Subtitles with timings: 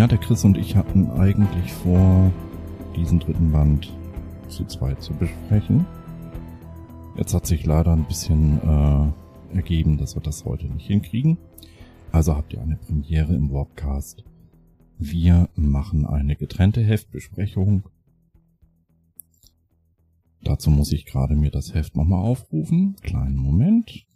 [0.00, 2.32] Ja, der Chris und ich hatten eigentlich vor,
[2.96, 3.92] diesen dritten Band
[4.48, 5.84] zu zweit zu besprechen.
[7.18, 11.36] Jetzt hat sich leider ein bisschen äh, ergeben, dass wir das heute nicht hinkriegen.
[12.12, 14.24] Also habt ihr eine Premiere im Warpcast.
[14.96, 17.82] Wir machen eine getrennte Heftbesprechung.
[20.42, 22.96] Dazu muss ich gerade mir das Heft nochmal aufrufen.
[23.02, 24.06] Kleinen Moment.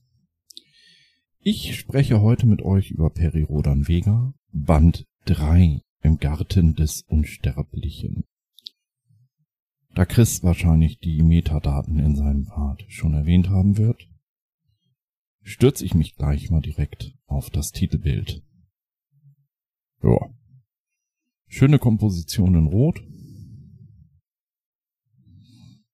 [1.41, 8.25] Ich spreche heute mit euch über Peri Rodan Vega, Band 3 im Garten des Unsterblichen.
[9.95, 14.07] Da Chris wahrscheinlich die Metadaten in seinem Part schon erwähnt haben wird,
[15.41, 18.43] stürze ich mich gleich mal direkt auf das Titelbild.
[20.03, 20.19] Ja.
[21.47, 23.03] Schöne Komposition in Rot.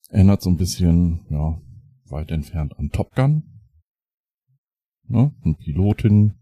[0.08, 1.61] Erinnert so ein bisschen, ja,
[2.06, 3.45] weit entfernt an Top Gun.
[5.06, 5.33] Ne?
[5.45, 6.34] Ein Pilotin.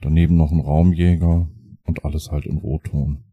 [0.00, 1.50] Daneben noch ein Raumjäger
[1.86, 3.24] und alles halt in Rotton.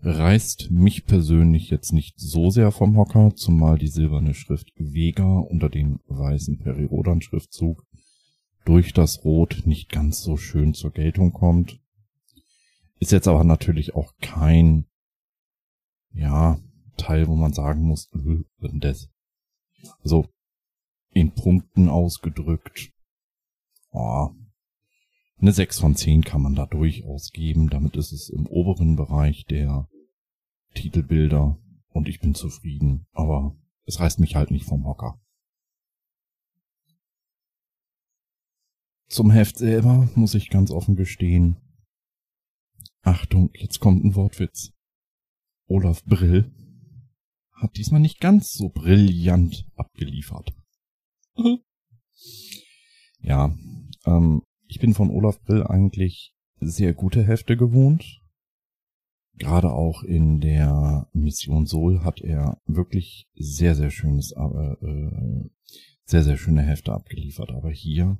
[0.00, 5.68] Reißt mich persönlich jetzt nicht so sehr vom Hocker, zumal die silberne Schrift Vega unter
[5.68, 7.86] dem weißen Perirodan-Schriftzug
[8.64, 11.80] durch das Rot nicht ganz so schön zur Geltung kommt.
[12.98, 14.86] Ist jetzt aber natürlich auch kein,
[16.12, 16.58] ja,
[16.96, 18.10] Teil, wo man sagen muss,
[18.60, 19.08] das.
[20.02, 20.26] Also,
[21.10, 22.92] in Punkten ausgedrückt,
[23.90, 24.30] oh,
[25.42, 27.68] eine 6 von 10 kann man da durchaus geben.
[27.68, 29.88] Damit ist es im oberen Bereich der
[30.74, 31.58] Titelbilder
[31.88, 33.06] und ich bin zufrieden.
[33.12, 35.20] Aber es reißt mich halt nicht vom Hocker.
[39.08, 41.56] Zum Heft selber muss ich ganz offen gestehen.
[43.02, 44.72] Achtung, jetzt kommt ein Wortwitz.
[45.66, 46.52] Olaf Brill
[47.52, 50.54] hat diesmal nicht ganz so brillant abgeliefert.
[53.18, 53.54] ja,
[54.06, 54.42] ähm,
[54.72, 58.22] ich bin von Olaf Brill eigentlich sehr gute Hefte gewohnt.
[59.36, 65.50] Gerade auch in der Mission Sol hat er wirklich sehr, sehr schönes, äh, äh,
[66.06, 67.50] sehr, sehr schöne Hefte abgeliefert.
[67.50, 68.16] Aber hier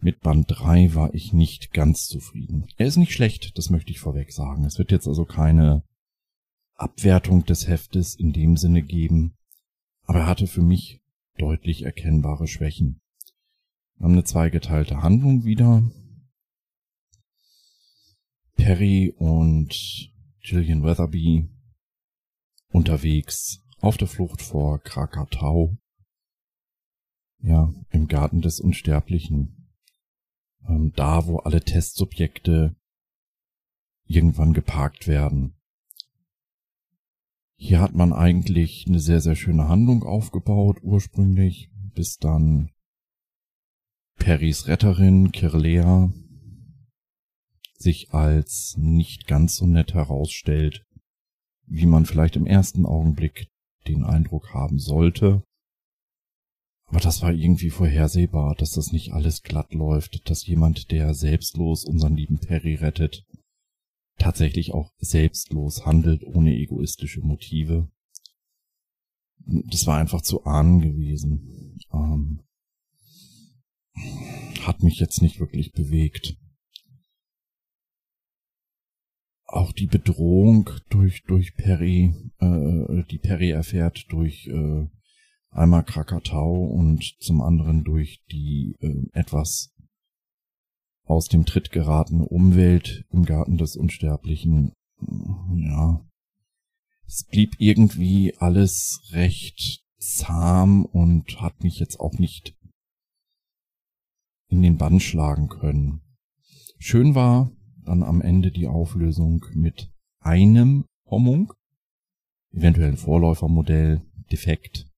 [0.00, 2.66] mit Band 3 war ich nicht ganz zufrieden.
[2.76, 4.64] Er ist nicht schlecht, das möchte ich vorweg sagen.
[4.64, 5.84] Es wird jetzt also keine
[6.74, 9.36] Abwertung des Heftes in dem Sinne geben,
[10.06, 11.00] aber er hatte für mich
[11.36, 13.00] deutlich erkennbare Schwächen.
[13.98, 15.82] Wir haben eine zweigeteilte Handlung wieder.
[18.54, 21.50] Perry und Gillian Weatherby
[22.68, 25.76] unterwegs auf der Flucht vor Krakatau.
[27.40, 29.72] Ja, im Garten des Unsterblichen.
[30.68, 32.76] Ähm, da, wo alle Testsubjekte
[34.04, 35.56] irgendwann geparkt werden.
[37.56, 42.70] Hier hat man eigentlich eine sehr, sehr schöne Handlung aufgebaut ursprünglich, bis dann
[44.18, 46.12] Perrys Retterin Kirlea
[47.78, 50.84] sich als nicht ganz so nett herausstellt,
[51.66, 53.48] wie man vielleicht im ersten Augenblick
[53.86, 55.42] den Eindruck haben sollte.
[56.86, 61.84] Aber das war irgendwie vorhersehbar, dass das nicht alles glatt läuft, dass jemand, der selbstlos
[61.84, 63.24] unseren lieben Perry rettet,
[64.18, 67.88] tatsächlich auch selbstlos handelt, ohne egoistische Motive.
[69.46, 71.78] Das war einfach zu ahnen gewesen.
[71.92, 72.40] Ähm,
[74.62, 76.36] hat mich jetzt nicht wirklich bewegt.
[79.44, 84.86] Auch die Bedrohung durch, durch Perry, äh, die Perry erfährt durch äh,
[85.50, 89.74] einmal Krakatau und zum anderen durch die äh, etwas
[91.04, 94.72] aus dem Tritt geratene Umwelt im Garten des Unsterblichen.
[95.00, 96.04] Ja,
[97.06, 102.54] es blieb irgendwie alles recht zahm und hat mich jetzt auch nicht
[104.48, 106.00] in den Bann schlagen können.
[106.78, 107.50] Schön war
[107.84, 109.90] dann am Ende die Auflösung mit
[110.20, 111.52] einem Hommung,
[112.50, 114.90] eventuell ein Vorläufermodell, defekt,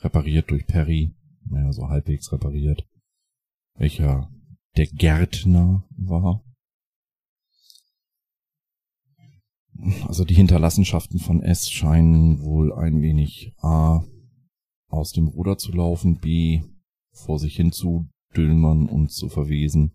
[0.00, 1.14] repariert durch Perry,
[1.44, 2.86] naja, so halbwegs repariert,
[3.74, 4.30] welcher
[4.76, 6.44] der Gärtner war.
[10.06, 14.04] Also die Hinterlassenschaften von S scheinen wohl ein wenig A
[14.88, 16.62] aus dem Ruder zu laufen, B
[17.12, 19.94] vor sich hin zu dülmern und zu verwesen.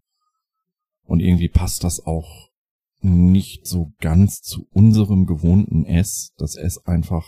[1.03, 2.49] Und irgendwie passt das auch
[3.01, 7.25] nicht so ganz zu unserem gewohnten S, dass S einfach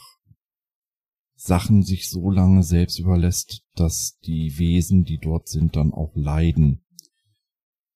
[1.35, 6.83] Sachen sich so lange selbst überlässt, dass die Wesen, die dort sind, dann auch leiden.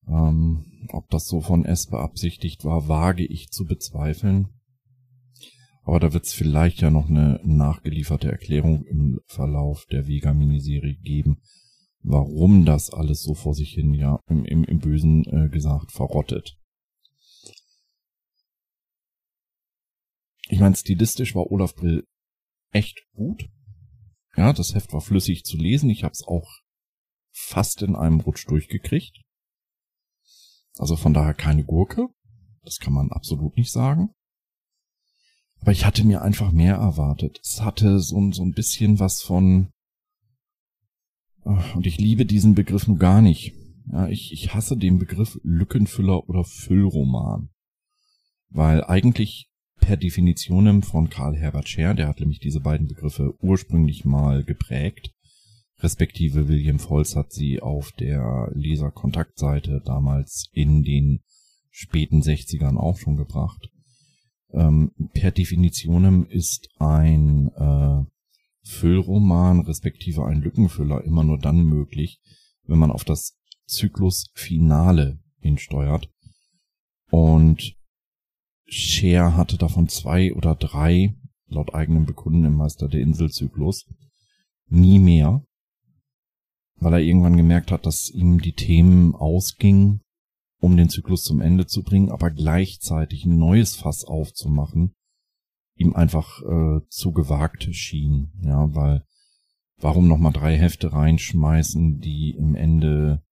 [0.08, 4.48] Ähm, ob das so von S beabsichtigt war, wage ich zu bezweifeln.
[5.84, 11.38] Aber da wird es vielleicht ja noch eine nachgelieferte Erklärung im Verlauf der Vega-Miniserie geben,
[12.06, 16.56] warum das alles so vor sich hin, ja, im, im, im Bösen äh, gesagt, verrottet.
[20.48, 22.04] Ich meine, stilistisch war Olaf Brill
[22.70, 23.48] echt gut.
[24.36, 25.90] Ja, das Heft war flüssig zu lesen.
[25.90, 26.48] Ich habe es auch
[27.32, 29.22] fast in einem Rutsch durchgekriegt.
[30.78, 32.06] Also von daher keine Gurke.
[32.62, 34.10] Das kann man absolut nicht sagen.
[35.60, 37.40] Aber ich hatte mir einfach mehr erwartet.
[37.42, 39.72] Es hatte so, so ein bisschen was von,
[41.46, 43.52] und ich liebe diesen Begriff nur gar nicht.
[43.92, 47.50] Ja, ich, ich hasse den Begriff Lückenfüller oder Füllroman.
[48.50, 49.48] Weil eigentlich
[49.78, 55.12] per Definitionem von Karl Herbert Scher, der hat nämlich diese beiden Begriffe ursprünglich mal geprägt,
[55.78, 61.20] respektive William Volz hat sie auf der Leserkontaktseite damals in den
[61.70, 63.70] späten 60ern auch schon gebracht.
[64.52, 68.04] Ähm, per Definitionem ist ein äh,
[68.66, 72.20] Füllroman respektive ein Lückenfüller immer nur dann möglich,
[72.64, 76.10] wenn man auf das Zyklusfinale hinsteuert.
[77.10, 77.76] Und
[78.66, 81.14] Share hatte davon zwei oder drei,
[81.46, 83.86] laut eigenem Bekunden im Meister der Inselzyklus,
[84.68, 85.44] nie mehr,
[86.74, 90.00] weil er irgendwann gemerkt hat, dass ihm die Themen ausgingen,
[90.58, 94.95] um den Zyklus zum Ende zu bringen, aber gleichzeitig ein neues Fass aufzumachen,
[95.76, 99.04] ihm einfach äh, zu gewagt schien, ja, weil
[99.78, 103.22] warum nochmal drei Hefte reinschmeißen, die im Ende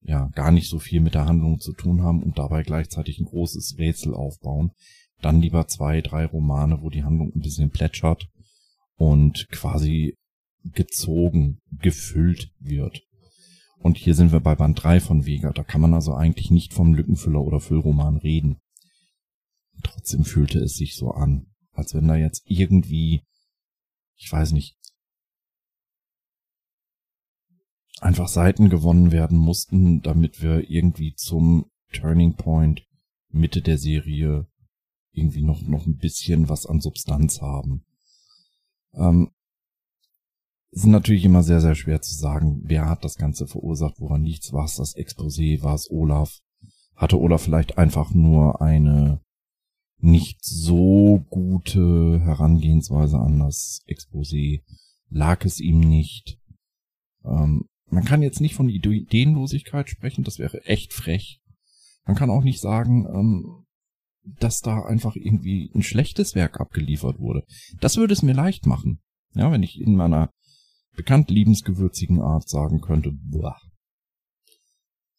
[0.00, 3.26] ja gar nicht so viel mit der Handlung zu tun haben und dabei gleichzeitig ein
[3.26, 4.72] großes Rätsel aufbauen.
[5.20, 8.28] Dann lieber zwei, drei Romane, wo die Handlung ein bisschen plätschert
[8.96, 10.16] und quasi
[10.64, 13.02] gezogen, gefüllt wird.
[13.78, 15.52] Und hier sind wir bei Band 3 von Vega.
[15.52, 18.58] Da kann man also eigentlich nicht vom Lückenfüller oder Füllroman reden.
[19.82, 23.22] Trotzdem fühlte es sich so an, als wenn da jetzt irgendwie,
[24.16, 24.76] ich weiß nicht,
[28.00, 32.86] einfach Seiten gewonnen werden mussten, damit wir irgendwie zum Turning Point
[33.28, 34.46] Mitte der Serie
[35.12, 37.84] irgendwie noch, noch ein bisschen was an Substanz haben.
[38.94, 39.30] Ähm,
[40.70, 44.52] ist natürlich immer sehr, sehr schwer zu sagen, wer hat das Ganze verursacht, woran nichts
[44.52, 46.40] war es das Exposé, war es Olaf?
[46.96, 49.20] Hatte Olaf vielleicht einfach nur eine
[50.02, 54.62] nicht so gute Herangehensweise an das Exposé?
[55.08, 56.38] Lag es ihm nicht?
[57.24, 61.40] Ähm, man kann jetzt nicht von Ideenlosigkeit sprechen, das wäre echt frech.
[62.04, 63.66] Man kann auch nicht sagen, ähm,
[64.24, 67.44] dass da einfach irgendwie ein schlechtes Werk abgeliefert wurde.
[67.80, 69.00] Das würde es mir leicht machen.
[69.34, 70.30] Ja, wenn ich in meiner
[70.94, 73.56] bekannt liebensgewürzigen Art sagen könnte, boah.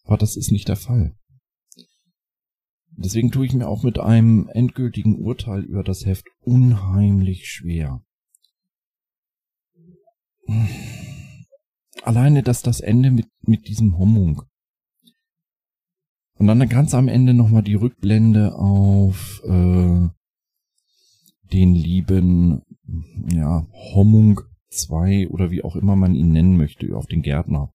[0.06, 1.16] Aber das ist nicht der Fall.
[2.96, 8.02] Deswegen tue ich mir auch mit einem endgültigen Urteil über das Heft unheimlich schwer.
[12.04, 14.44] Alleine, dass das Ende mit, mit diesem Hommung.
[16.36, 20.08] Und dann ganz am Ende nochmal die Rückblende auf äh,
[21.54, 22.64] den lieben
[23.30, 27.72] ja, Hommung 2 oder wie auch immer man ihn nennen möchte, auf den Gärtner.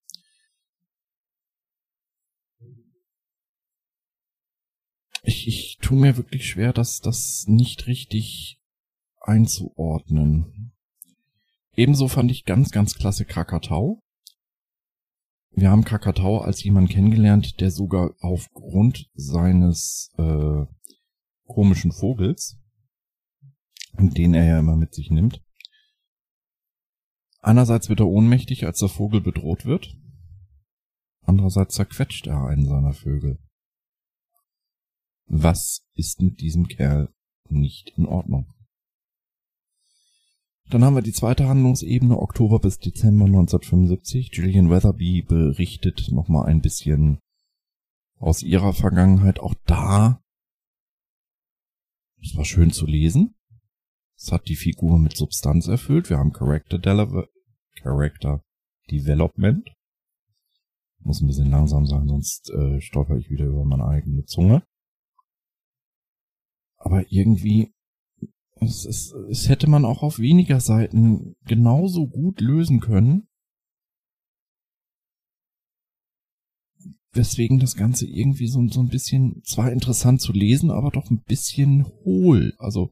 [5.29, 8.63] Ich, ich tue mir wirklich schwer, das, das nicht richtig
[9.21, 10.73] einzuordnen.
[11.75, 14.01] Ebenso fand ich ganz, ganz klasse Krakatau.
[15.51, 20.65] Wir haben Krakatau als jemand kennengelernt, der sogar aufgrund seines äh,
[21.45, 22.59] komischen Vogels,
[23.99, 25.43] den er ja immer mit sich nimmt,
[27.41, 29.95] Einerseits wird er ohnmächtig, als der Vogel bedroht wird.
[31.21, 33.39] Andererseits zerquetscht er einen seiner Vögel.
[35.29, 37.13] Was ist mit diesem Kerl
[37.51, 38.53] nicht in Ordnung?
[40.71, 44.31] Dann haben wir die zweite Handlungsebene, Oktober bis Dezember 1975.
[44.31, 47.19] Gillian Weatherby berichtet nochmal ein bisschen
[48.17, 49.39] aus ihrer Vergangenheit.
[49.39, 50.23] Auch da,
[52.23, 53.35] es war schön zu lesen.
[54.17, 56.11] Es hat die Figur mit Substanz erfüllt.
[56.11, 57.29] Wir haben Character, Dele
[57.83, 58.43] Character
[58.91, 59.71] Development.
[61.01, 64.65] Muss ein bisschen langsam sein, sonst äh, stolper ich wieder über meine eigene Zunge.
[66.89, 67.75] Aber irgendwie,
[68.63, 73.29] es, es, es hätte man auch auf weniger Seiten genauso gut lösen können.
[77.13, 81.21] Weswegen das Ganze irgendwie so, so ein bisschen, zwar interessant zu lesen, aber doch ein
[81.25, 82.55] bisschen hohl.
[82.57, 82.91] Also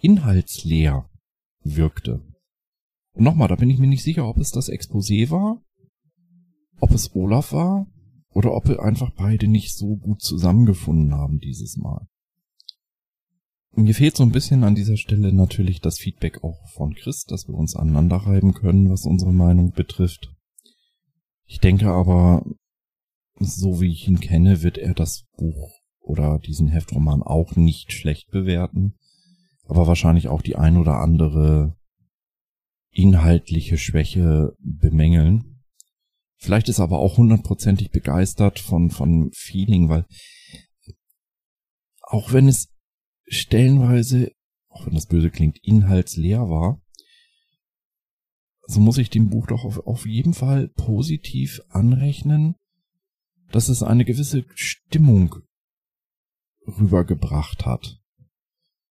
[0.00, 1.08] inhaltsleer
[1.62, 2.26] wirkte.
[3.12, 5.62] Und nochmal, da bin ich mir nicht sicher, ob es das Exposé war,
[6.80, 7.86] ob es Olaf war
[8.30, 12.08] oder ob wir einfach beide nicht so gut zusammengefunden haben dieses Mal.
[13.78, 17.46] Mir fehlt so ein bisschen an dieser Stelle natürlich das Feedback auch von Chris, dass
[17.46, 20.34] wir uns aneinander reiben können, was unsere Meinung betrifft.
[21.44, 22.42] Ich denke aber,
[23.38, 28.30] so wie ich ihn kenne, wird er das Buch oder diesen Heftroman auch nicht schlecht
[28.30, 28.94] bewerten.
[29.68, 31.76] aber wahrscheinlich auch die ein oder andere
[32.90, 35.64] inhaltliche Schwäche bemängeln.
[36.36, 40.06] Vielleicht ist er aber auch hundertprozentig begeistert von, von Feeling, weil
[42.00, 42.75] auch wenn es
[43.26, 44.32] stellenweise,
[44.68, 46.80] auch wenn das böse klingt, inhaltsleer war,
[48.66, 52.56] so muss ich dem Buch doch auf, auf jeden Fall positiv anrechnen,
[53.52, 55.36] dass es eine gewisse Stimmung
[56.66, 58.00] rübergebracht hat.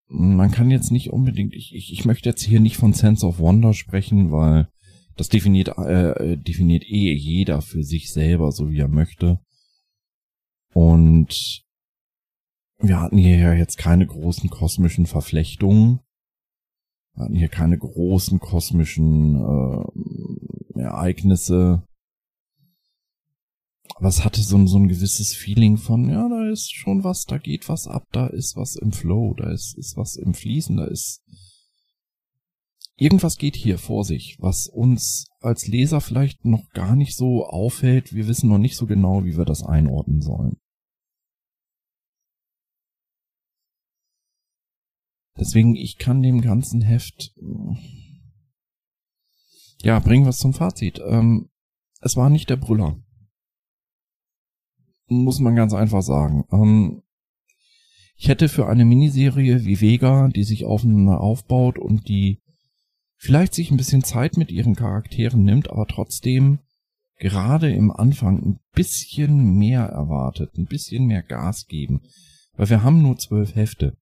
[0.08, 3.40] Man kann jetzt nicht unbedingt, ich, ich, ich möchte jetzt hier nicht von Sense of
[3.40, 4.70] Wonder sprechen, weil
[5.18, 9.40] das definiert, äh, definiert eh jeder für sich selber, so wie er möchte.
[10.74, 11.65] Und
[12.80, 16.00] wir hatten hier ja jetzt keine großen kosmischen Verflechtungen.
[17.14, 21.84] Wir hatten hier keine großen kosmischen äh, Ereignisse.
[23.96, 27.38] Aber es hatte so, so ein gewisses Feeling von, ja, da ist schon was, da
[27.38, 30.86] geht was ab, da ist was im Flow, da ist, ist was im Fließen, da
[30.86, 31.24] ist
[32.98, 38.14] irgendwas geht hier vor sich, was uns als Leser vielleicht noch gar nicht so auffällt.
[38.14, 40.58] Wir wissen noch nicht so genau, wie wir das einordnen sollen.
[45.38, 47.34] Deswegen, ich kann dem ganzen Heft,
[49.82, 51.02] ja, bringen es zum Fazit.
[51.06, 51.50] Ähm,
[52.02, 52.98] es war nicht der Brüller.
[55.08, 56.46] Muss man ganz einfach sagen.
[56.52, 57.04] Ähm,
[58.18, 62.42] ich hätte für eine Miniserie wie Vega, die sich aufeinander aufbaut und die
[63.18, 66.60] vielleicht sich ein bisschen Zeit mit ihren Charakteren nimmt, aber trotzdem
[67.18, 72.02] gerade im Anfang ein bisschen mehr erwartet, ein bisschen mehr Gas geben.
[72.56, 73.98] Weil wir haben nur zwölf Hefte.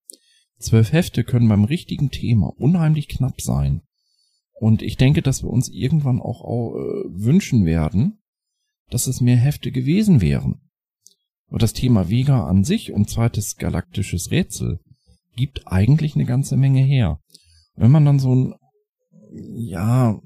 [0.63, 3.82] Zwölf Hefte können beim richtigen Thema unheimlich knapp sein.
[4.53, 8.20] Und ich denke, dass wir uns irgendwann auch, auch äh, wünschen werden,
[8.89, 10.62] dass es mehr Hefte gewesen wären.
[11.50, 14.79] Aber das Thema Vega an sich und zweites galaktisches Rätsel
[15.36, 17.20] gibt eigentlich eine ganze Menge her.
[17.75, 18.53] Wenn man dann so ein,
[19.32, 20.20] ja,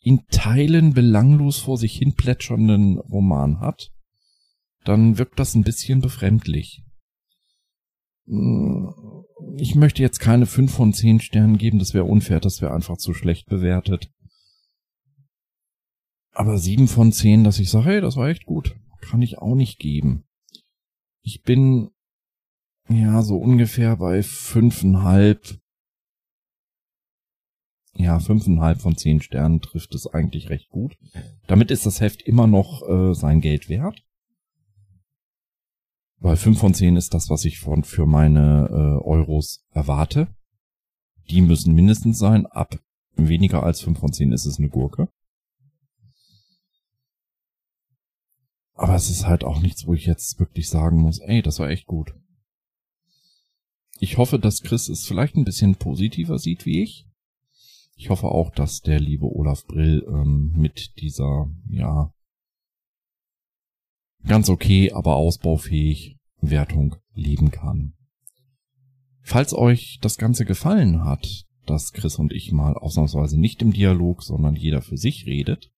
[0.00, 3.92] in Teilen belanglos vor sich hin plätschernden Roman hat,
[4.84, 6.82] dann wirkt das ein bisschen befremdlich.
[9.56, 12.96] Ich möchte jetzt keine 5 von 10 Sternen geben, das wäre unfair, das wäre einfach
[12.96, 14.10] zu schlecht bewertet.
[16.32, 19.54] Aber 7 von 10, dass ich sage, hey, das war echt gut, kann ich auch
[19.54, 20.24] nicht geben.
[21.22, 21.90] Ich bin
[22.88, 25.58] ja so ungefähr bei fünfeinhalb.
[27.94, 30.96] Ja, fünfeinhalb von zehn Sternen trifft es eigentlich recht gut.
[31.46, 34.02] Damit ist das Heft immer noch äh, sein Geld wert.
[36.22, 40.28] Weil 5 von 10 ist das, was ich von, für meine äh, Euros erwarte.
[41.28, 42.46] Die müssen mindestens sein.
[42.46, 42.78] Ab
[43.16, 45.08] weniger als 5 von 10 ist es eine Gurke.
[48.74, 51.68] Aber es ist halt auch nichts, wo ich jetzt wirklich sagen muss, ey, das war
[51.68, 52.14] echt gut.
[53.98, 57.08] Ich hoffe, dass Chris es vielleicht ein bisschen positiver sieht wie ich.
[57.96, 62.12] Ich hoffe auch, dass der liebe Olaf Brill ähm, mit dieser, ja,
[64.26, 67.94] ganz okay, aber ausbaufähig Wertung leben kann.
[69.22, 74.22] Falls euch das Ganze gefallen hat, dass Chris und ich mal ausnahmsweise nicht im Dialog,
[74.22, 75.70] sondern jeder für sich redet,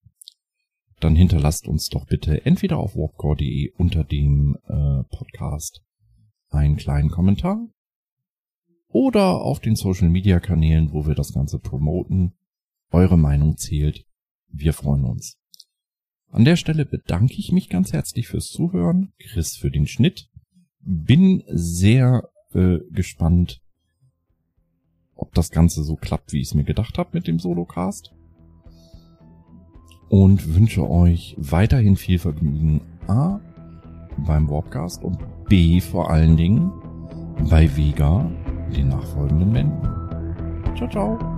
[1.01, 5.83] dann hinterlasst uns doch bitte entweder auf warpcore.de unter dem äh, Podcast
[6.49, 7.69] einen kleinen Kommentar
[8.89, 12.33] oder auf den Social Media Kanälen, wo wir das Ganze promoten.
[12.91, 14.07] Eure Meinung zählt.
[14.49, 15.37] Wir freuen uns.
[16.35, 20.27] An der Stelle bedanke ich mich ganz herzlich fürs Zuhören, Chris für den Schnitt.
[20.81, 23.61] Bin sehr äh, gespannt,
[25.15, 28.13] ob das Ganze so klappt, wie ich es mir gedacht habe mit dem Solocast.
[30.09, 33.39] Und wünsche euch weiterhin viel Vergnügen A
[34.27, 36.73] beim Warpcast und B vor allen Dingen
[37.49, 38.29] bei Vega,
[38.75, 40.77] den nachfolgenden Wänden.
[40.77, 41.34] Ciao, ciao.